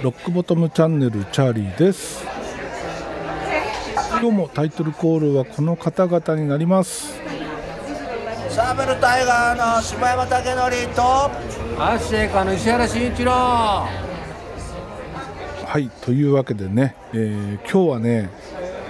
[0.00, 2.24] ロックボトムチャンネルチャーリーです。
[4.10, 7.20] 今日もタイトルコールはこの方々になります。
[8.48, 11.30] シャーベルタイガーの柴山武則とア
[11.96, 13.32] ッシェイカの石原慎一郎。
[13.32, 13.90] は
[15.78, 18.30] いというわけでね、えー、今日はね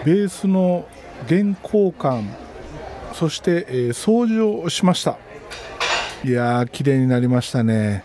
[0.05, 0.87] ベースの
[1.27, 2.25] 弦交換
[3.13, 5.19] そして、えー、掃除をしました。
[6.25, 8.05] いやー綺麗になりましたね。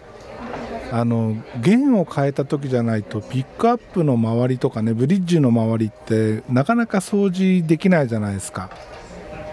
[0.91, 8.69] あの弦を変えた時じゃないとピックアップの周りとかねブリッジの周りってなかなか掃除できないじゃないですか。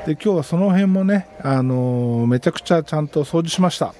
[0.06, 3.94] で今日はその辺もね、あのー、めちゃくちゃちゃんと掃除しました。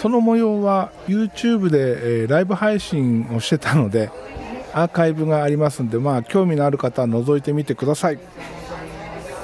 [0.00, 4.10] その模様は YouTube で、えー、ライブ配信をしてたので
[4.76, 8.18] アーカイブがありますんでまあ興味のある方は覗いてみてください。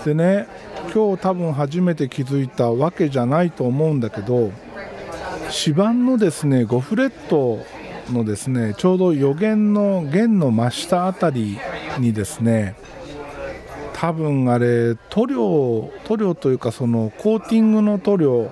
[0.05, 0.47] でね
[0.95, 4.53] 今日多分初めて気づいたわけじゃないと思うんだけど
[5.67, 7.65] 指板のですね5フレット
[8.13, 11.57] のですねちょうど予言の弦の真下あたり
[11.99, 12.75] にですね
[13.95, 18.51] 多分あれ塗料塗料というかそのコーティングの塗料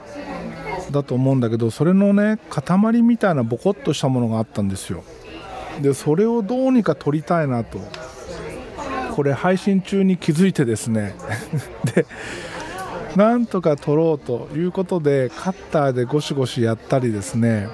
[0.91, 5.05] だと思うんだけどそれのね塊みたいなボコッとしたものがあったんですよ。
[5.83, 7.78] でそれをどうにか取りたいなと。
[9.11, 11.14] これ配信中に気づいてですね。
[11.95, 12.06] で
[13.17, 17.69] なんとか取ろうということでカッターでゴシゴシやったりですね。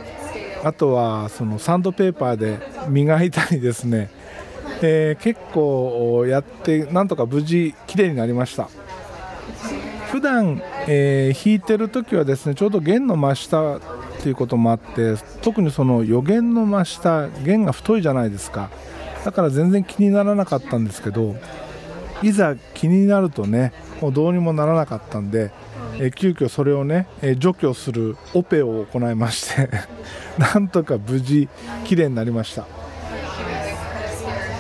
[0.65, 4.11] あとはそのサンドペーパーで磨いたりですね、
[4.83, 8.69] えー、結構やってなんとか無事綺麗になりました。
[10.11, 13.79] 普段、えー、弾いてる時はですねちょうど弦の真下
[14.27, 18.71] ということもあって特にその予言の真下弦が太いじゃないですか。
[19.25, 21.37] だから全然気にならなかったんですけど
[22.25, 25.53] いざ気になるとねもうどうにもならなかったんで、
[26.01, 29.71] え急遽それをね、え除去するオペを行いまして
[30.39, 31.49] なんとか無事
[31.85, 32.67] 綺麗になりました。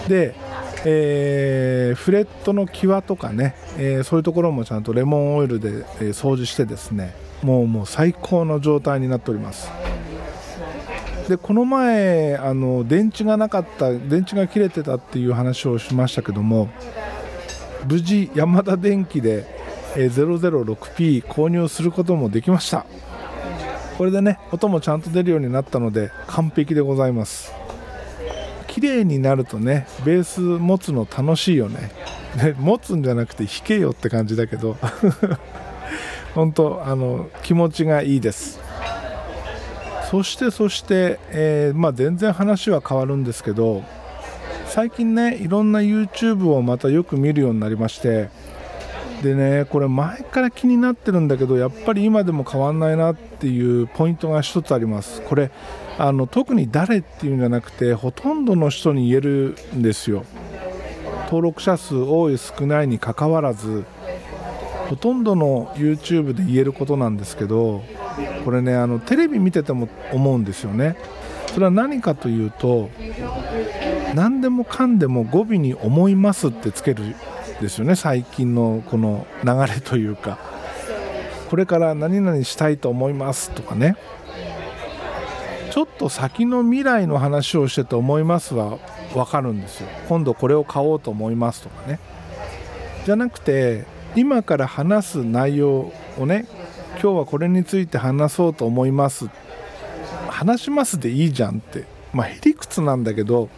[0.06, 0.36] で、
[0.84, 9.70] えー、フレットの際とかね、えー、そういうところもちゃんとレモンオイルで、え、掃除してですねもうもう最高の状態になっております。
[11.28, 16.68] でこの前あの電池がなかった電池が切れてたっていう話をしましたけども
[17.88, 19.44] 無事ヤマダ電機で
[19.96, 22.86] 006P 購入することもできました。
[23.98, 27.52] これでね音もちゃんと出るようになったので完璧でございます。
[28.68, 31.90] 綺麗になるとねベース持つの楽しいよね。
[32.36, 34.76] で持つんじゃなくて弾けよって感じだけど。
[36.36, 38.60] 本当あの気持ちがいいです。
[40.10, 43.82] そしてそして、えー、まあ、全然話は変わるんですけど
[44.66, 48.28] 最近ねいろんな YouTube をまたよく見るようになりまして
[49.24, 55.22] でねこれ前から気になってるんだけどやっぱり今でも変わんないなっていうポイントが1つあります。
[55.22, 55.50] これ
[55.98, 60.24] あの特に誰っていうんじゃなくてほとんどの人に言えるんですよ。
[61.24, 63.84] 登録者数多い少ないにかかわらず
[64.88, 67.82] ほとんどの YouTube で言えることなんですけど
[68.44, 70.96] これねあのテレビ見てても思うんですよね。
[71.48, 72.90] それは何かというと
[74.14, 77.16] 何でもかんでも語尾に「思います」ってつける
[77.60, 80.38] ですよね最近のこの流れというか。
[81.48, 83.96] これから何々したいと思いますとかね。
[85.70, 88.78] ちょっと先の未来の話をしてて思いますは
[89.12, 89.88] 分かるんですよ。
[90.08, 92.00] 今度これを買おうと思いますとかね。
[93.04, 93.84] じゃなくて
[94.16, 96.46] 今から話す内容をね
[96.92, 99.28] 今日はこれについて話そうと思います。
[100.28, 101.84] 話しますでいいじゃんって。
[102.12, 103.50] まあへりくつなんだけど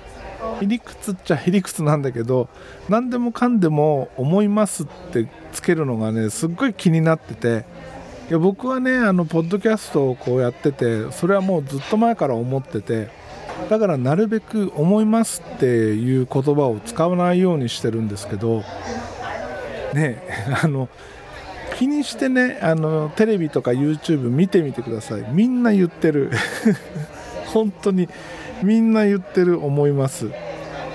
[0.61, 2.49] へりくつっちゃへりくつなんだけど
[2.89, 7.65] 何でもかんでも思いますってつけるのがねすっごい気になってて。
[8.29, 13.09] いや僕はねあのポッドキャストをこうやっててそれはもうずっと前から思ってて
[13.71, 18.65] だからなるべく「思います」っていう言葉を使わないようにしてるんですけど
[19.95, 20.23] ね
[20.63, 20.89] あの
[21.77, 25.25] 気にしてねあのテレビとか YouTube 見てみてください。
[25.31, 26.31] みんな言ってる。
[27.53, 28.09] 本当に
[28.63, 30.29] みんな言ってる思います。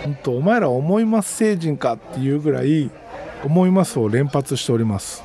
[0.04, 2.92] 本当お前ら思います成人かっていうぐらい
[3.46, 5.24] 思いますを連発しております。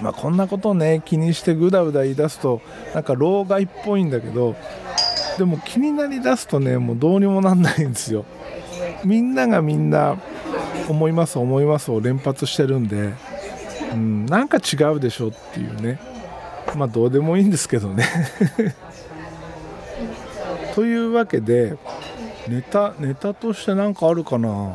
[0.00, 2.60] まあ、こんなことをね気にしてぐだぐだ言い出すと
[2.94, 4.54] なんか老害っぽいんだけど
[5.38, 8.24] でも気になりだすとねもうどうにもなんないんですよ。
[9.04, 10.16] みんながみんな
[10.88, 13.12] 思います思いますを連発してるんで、
[13.92, 16.00] うん、なんか違うでしょっていうね。
[16.74, 18.04] まあどうでもいいんですけどね。
[20.74, 21.76] というわけで
[22.48, 24.74] ネタネタとして何かあるかな。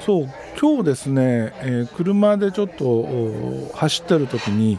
[0.00, 0.28] そう
[0.60, 4.78] 今日ですね、えー車でちょっと走ってる時に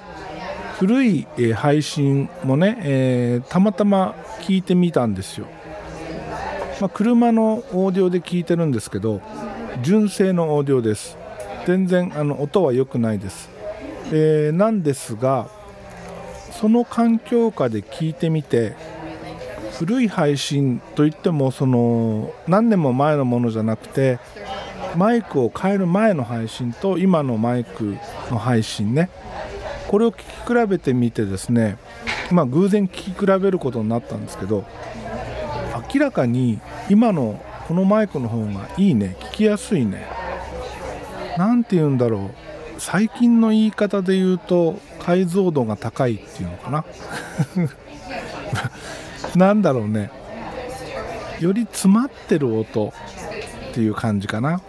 [0.77, 5.47] 古い、えー配信もね、えーたまたま聞いてみたんですよ、
[6.79, 9.21] まあ、車のオーディオで聞いてるんですけど
[9.81, 11.17] 純正のオーディオです。
[11.65, 13.49] 全然あの音は良くないです、
[14.11, 15.49] えーなんですが
[16.51, 18.75] その環境下で聞いてみて
[19.79, 24.19] 古い配信といってもその何年も前のものじゃなくて
[24.95, 27.97] マイクを変える前の配信と今のマイク
[28.31, 29.09] の配信ね。
[29.87, 31.77] これを聞き比べてみてですね
[32.31, 34.65] まあ偶然聞き比べることになったんですけど
[35.93, 39.15] 明らかに今のこのマイクの方がいいね。
[39.19, 40.07] 聞きやすいね。
[41.37, 42.31] なんて言うんだろ
[42.77, 42.79] う。
[42.79, 46.85] 最近の言い方で言うと解像度が高いっていうのかな。
[49.35, 50.11] なんだろうね。
[51.39, 52.93] より詰まってる音
[53.71, 54.61] っていう感じかな。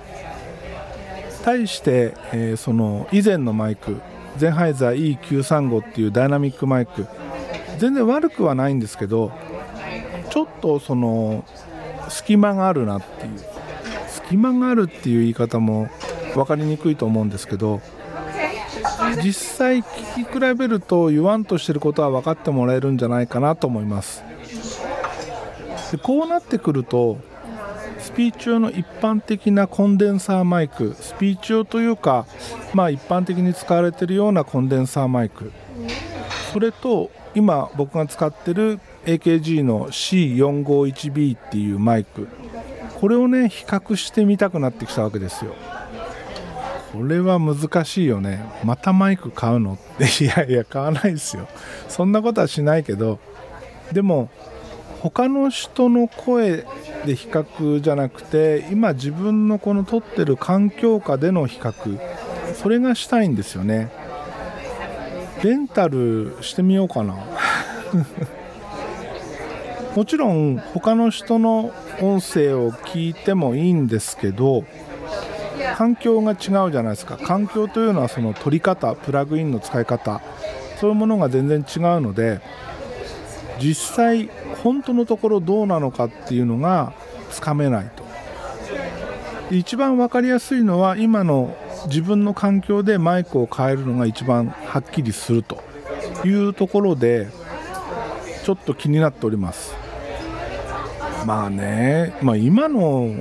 [1.45, 4.01] 対して、えーその以前のマイク
[4.37, 7.07] ゼンハイザー E935 っていうダイナミックマイク。
[7.79, 9.33] 全然悪くはないんですけど
[10.31, 11.45] ちょっとその
[12.09, 13.33] 隙間があるなっていう。
[14.09, 15.89] 隙間があるっていう言い方も
[16.35, 17.81] 分かりにくいと思うんですけど
[19.23, 24.25] 実際聞き比べると言わんとしてることは分かってもらえるんじゃないかなと思います。
[25.93, 27.19] でこうなってくると
[28.01, 32.27] スピーチ用の一般的なコンデンサーマイクスピーチ用というか
[32.75, 35.53] まあ一般的に使われてるようなコンデンサーマイク。
[36.53, 42.29] それと今僕が使ってる AKG の C451B っていうマイク。
[43.01, 45.55] これをね比較してみたくなってきたわけですよ。
[46.93, 48.45] これは難しいよね。
[48.65, 49.75] またマイク買うの？
[49.75, 51.47] っ ていやいや買わないですよ。
[51.89, 53.19] そんなことはしないけど。
[53.93, 54.29] でも
[55.01, 56.65] 他の人の声
[57.05, 61.99] で比較じゃなくて今自分のこの撮ってる環境下での比較。
[62.55, 63.91] それがしたいんですよね。
[65.43, 67.15] レンタルしてみようかな。
[69.97, 71.73] もちろん他の人の
[72.03, 74.65] 音声を聞いてもいいんですけど
[75.75, 77.17] 環境が違うじゃないですか。
[77.17, 80.21] 環境というのはその取り方プラグインの使い方
[80.79, 82.43] そういうものが全然違うので
[83.59, 84.29] 実際
[84.63, 86.93] 本当のところどうなのかっていうのが
[87.31, 88.05] つかめないと。
[89.51, 91.57] 一番分かりやすいのは今の
[91.87, 95.63] 自分の環境でマイクを変えるのが一番はっきりすると
[96.23, 97.29] いうところで
[98.45, 99.86] ちょっと気になっております。
[101.27, 103.13] まあね、まあ、今の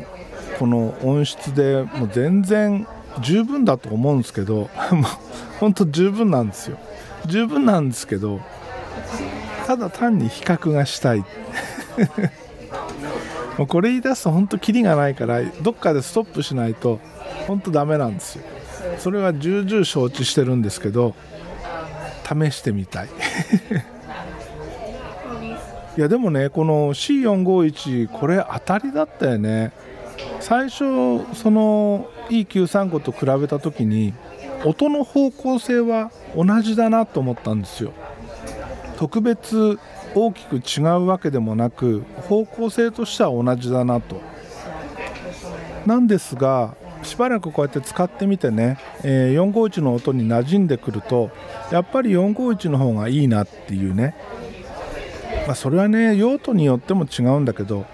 [0.60, 2.86] この音質でもう全然
[3.22, 5.04] 十分だと思うんですけど もう
[5.60, 6.78] 本当十分なんですよ。
[7.25, 8.40] 十分なんですけど
[9.66, 11.25] ただ単に比較がしたい。
[13.57, 17.00] もうこれ言い出すと本当キリがないからどっかでストップしないと
[17.48, 18.44] 本当ダメなんですよ。
[19.00, 21.16] それは重々承知してるんですけど
[22.24, 23.10] 試してみたい。
[25.97, 29.71] いやでもねこの C451 これ当たりだったよね。
[30.39, 30.80] 最初
[31.33, 34.13] その E935 と比べた時に
[34.63, 37.94] 音の方向性は同じだなと思ったんですよ。
[38.97, 39.80] 特別
[40.13, 44.21] 大きく違うわけでもなく方向性としては同じだなと。
[45.86, 51.29] なんですがしばらくこうやって使ってみてね、え451の音に馴染んでくると
[51.72, 54.15] やっぱり451の方がいいなっていうね、
[55.46, 57.86] まあ、それはね用途によっても違うんだけど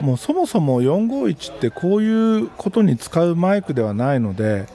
[0.00, 4.66] もうそもそも451ってこういうことに使うマイクではないので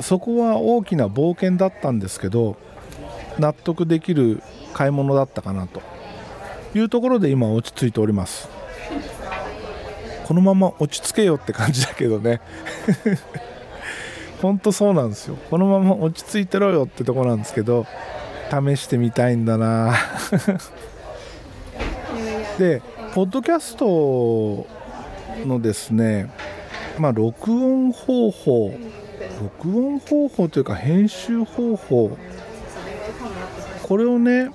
[0.00, 2.56] そこは大きな冒険だったんですけど
[3.38, 4.42] 納得できる
[4.74, 5.80] 買い物だったかなと。
[6.78, 8.48] いうところで今落ち着いております。
[10.24, 12.40] このまま落ち着けよって感じだけどね。
[14.42, 15.36] ほんとそうなんですよ。
[15.50, 17.86] このまま落ち着いてろよってとこなんですけど
[18.50, 19.94] 試してみたいんだな。
[22.58, 22.82] で
[23.14, 24.66] ポッドキャスト
[25.46, 26.30] のですね
[26.98, 28.72] まあ録音方法
[29.40, 32.16] 録音方法というか編集方法
[33.82, 34.50] これをね、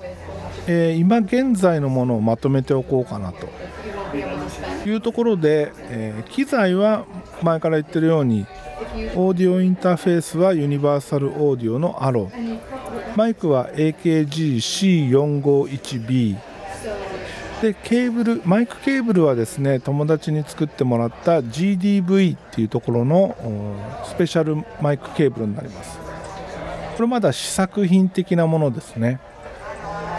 [0.66, 3.46] えー今現在のものをまとめておこうかなと
[4.86, 7.06] いうところで、えー機材は
[7.42, 8.46] 前から言ってるように
[9.14, 12.60] オーディオインターフェースはユニバーサルオーディオのアロー。
[13.16, 16.51] マイクは AKG-C451B
[17.62, 23.36] でケーブルマイクケーブルはですね友達に作ってもらった GDV っていうところの
[24.04, 25.96] スペシャルマイクケーブルになります。
[26.96, 29.20] これまだ試作品的なものですね。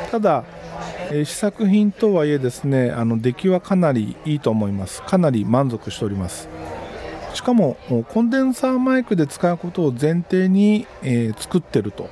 [0.09, 0.45] ただ、
[1.11, 5.03] え試作品とはいえですねあの出来はかなりいいと思います。
[5.03, 6.47] かなり満足しております。
[7.33, 7.75] しかも
[8.13, 12.09] コンデンサーマイクで使うことを前提に、えー、作ってると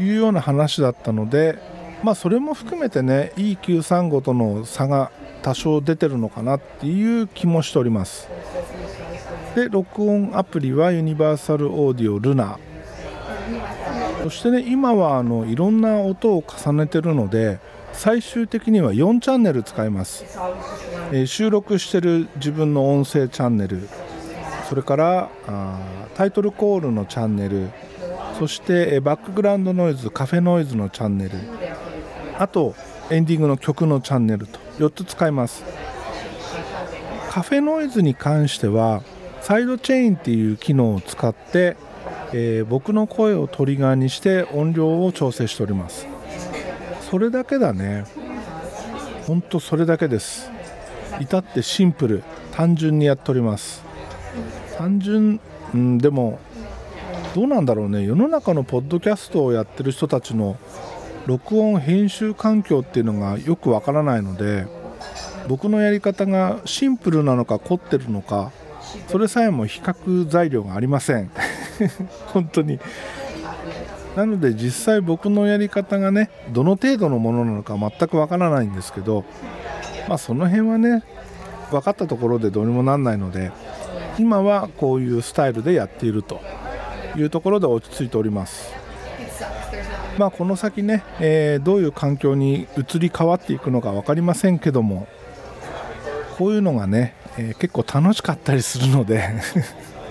[0.00, 1.58] いうような話だったので、
[2.02, 8.28] まあ、それも含めてね E935 との差が多少出てるのかなっていう気もしております。
[9.54, 12.58] で録音アプリはユニバーサルオーディオルナ。
[14.22, 17.58] そしてね今はあのいろんな音を重ねてるので
[17.92, 20.24] 最終的には4チャンネル使います、
[21.10, 23.88] えー、収録してる自分の音声チャンネル。
[24.68, 25.78] それからあ
[26.14, 27.68] タイトルコールのチャンネル。
[28.38, 31.32] そして、えー、バックグラウンドノイズカフェノイズのチャンネル。
[32.42, 32.74] あと
[33.08, 34.58] エンディングの曲のチャンネルと。
[34.78, 35.62] 4つ使います。
[37.30, 39.04] カフェノイズに関しては
[39.42, 41.76] サイドチェーンっていう機能を使って、
[42.32, 46.08] えー、僕の声をトリガーにして音量を調整しております。
[47.08, 48.06] それだけだね。
[49.28, 50.50] ほんとそれだけです。
[51.20, 52.24] 至ってシンプル。
[52.50, 53.84] 単純にやっております。
[54.76, 55.38] 単純、
[55.72, 56.40] うん、でも
[57.36, 58.04] どうなんだろうね。
[58.04, 60.56] 世の中のポッドキャストをやってる人たちの
[61.26, 64.66] 録音編集環境っていうのがよくわからないので
[65.48, 68.52] 僕のやり方がシンプルなのか凝ってるのか
[69.08, 71.30] それさえも比較材料がありません。
[72.32, 72.78] 本当に。
[74.16, 79.24] なので実際僕のやり方がねどの程度のものなのか全くわからないんですけど
[80.06, 81.02] まあその辺はね
[81.70, 83.52] 分かったところでどうにもなんないので
[84.18, 86.42] 今はこういうスタイルでやっていると
[87.16, 88.81] いうところで落ち着いております。
[90.18, 95.06] まあこの先ね、えー、どういう環境に移り変わっていくのか分かりませんけども
[96.36, 99.30] こういうのがね、えー、結構楽しかったりするので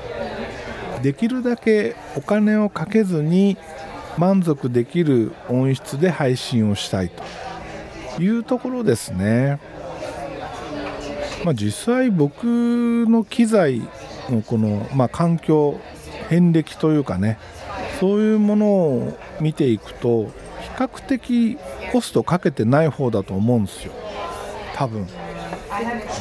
[1.01, 3.57] できるだけお金をかけずに
[4.17, 7.11] 満足できる音質で配信をしたい
[8.17, 9.59] というところですね。
[11.43, 13.81] まあ、実際僕の機材
[14.29, 15.79] のこの、まあ、環境
[16.29, 17.39] 遍歴というかね
[18.01, 20.31] そういうものを見ていくと比
[20.75, 21.57] 較的
[21.91, 23.93] コストかけてない方だと思うんですよ。
[24.75, 25.07] 多分。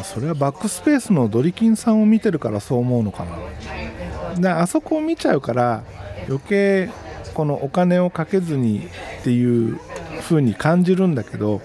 [0.04, 4.40] それはバックスペースのドリキンさんを見てるからそう思うのかな。
[4.40, 5.82] であそこを見ちゃうから
[6.28, 6.90] 余計
[7.32, 8.86] このお金をかけずに
[9.20, 9.80] っていう
[10.20, 11.62] 風に感じるんだけど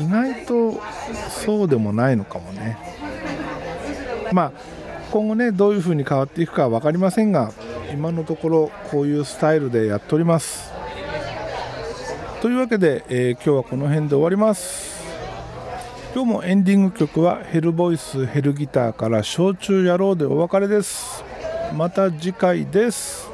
[0.00, 0.80] 意外と
[1.28, 2.78] そうでもないのかもね。
[4.32, 4.52] まあ
[5.10, 7.52] 今後ねどういう風に変わっていくかは分かりませんが
[7.94, 10.72] 今のところこういうスタイルでやっております。
[12.42, 15.02] というわけで、えー、今日はこの辺で終わります。
[16.14, 21.24] 今日もエンディング曲はヘルボイスヘルギターから焼酎野郎でお別れです。
[21.74, 23.33] また次回です。